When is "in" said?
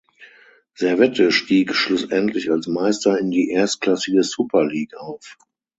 3.19-3.29